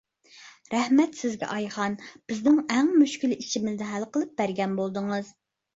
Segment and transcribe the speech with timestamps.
[0.73, 5.37] رەھمەت سىزگە، ئايخان، بىزنىڭ ئەڭ مۈشكۈل ئىشىمىزنى ھەل قىلىپ بەرگەن بولدىڭىز.